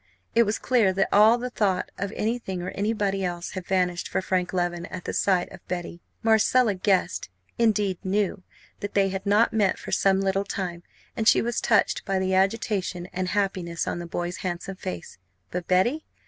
It 0.33 0.45
was 0.47 0.57
clear 0.57 0.91
that 0.93 1.09
all 1.11 1.47
thought 1.49 1.91
of 1.99 2.11
anything 2.15 2.63
or 2.63 2.71
anybody 2.71 3.23
else 3.23 3.51
had 3.51 3.67
vanished 3.67 4.07
for 4.07 4.19
Frank 4.19 4.51
Leven 4.51 4.87
at 4.87 5.05
the 5.05 5.13
sight 5.13 5.51
of 5.51 5.59
Betty. 5.67 6.01
Marcella 6.23 6.73
guessed, 6.73 7.29
indeed 7.59 7.99
knew, 8.03 8.41
that 8.79 8.95
they 8.95 9.09
had 9.09 9.27
not 9.27 9.53
met 9.53 9.77
for 9.77 9.91
some 9.91 10.19
little 10.19 10.43
time; 10.43 10.81
and 11.15 11.27
she 11.27 11.39
was 11.43 11.61
touched 11.61 12.03
by 12.03 12.17
the 12.17 12.33
agitation 12.33 13.05
and 13.13 13.27
happiness 13.27 13.87
on 13.87 13.99
the 13.99 14.07
boy's 14.07 14.37
handsome 14.37 14.77
face. 14.77 15.19
But 15.51 15.67
Betty? 15.67 16.03